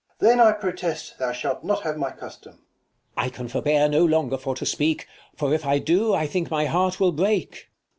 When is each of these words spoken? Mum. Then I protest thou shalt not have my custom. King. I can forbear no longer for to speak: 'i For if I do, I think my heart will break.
Mum. 0.19 0.27
Then 0.29 0.39
I 0.39 0.53
protest 0.53 1.19
thou 1.19 1.31
shalt 1.31 1.63
not 1.63 1.83
have 1.83 1.95
my 1.95 2.09
custom. 2.09 2.53
King. 2.53 2.61
I 3.17 3.29
can 3.29 3.47
forbear 3.47 3.87
no 3.87 4.03
longer 4.03 4.35
for 4.39 4.55
to 4.55 4.65
speak: 4.65 5.03
'i 5.03 5.35
For 5.37 5.53
if 5.53 5.63
I 5.63 5.77
do, 5.77 6.11
I 6.15 6.25
think 6.25 6.49
my 6.49 6.65
heart 6.65 6.99
will 6.99 7.11
break. 7.11 7.69